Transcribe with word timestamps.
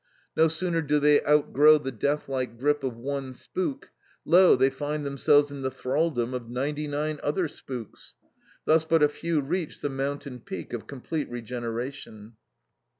No 0.35 0.47
sooner 0.47 0.81
do 0.81 0.99
they 0.99 1.23
outgrow 1.27 1.77
the 1.77 1.91
deathlike 1.91 2.57
grip 2.57 2.83
of 2.83 2.97
one 2.97 3.35
spook, 3.35 3.91
lo! 4.25 4.55
they 4.55 4.71
find 4.71 5.05
themselves 5.05 5.51
in 5.51 5.61
the 5.61 5.69
thralldom 5.69 6.33
of 6.33 6.49
ninety 6.49 6.87
nine 6.87 7.19
other 7.21 7.47
spooks. 7.47 8.15
Thus 8.65 8.83
but 8.83 9.03
a 9.03 9.07
few 9.09 9.41
reach 9.41 9.79
the 9.81 9.89
mountain 9.89 10.39
peak 10.39 10.73
of 10.73 10.87
complete 10.87 11.29
regeneration. 11.29 12.33